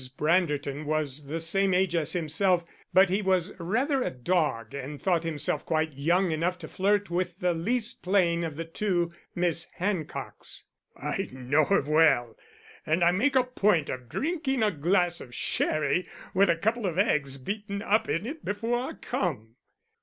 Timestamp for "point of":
13.43-14.09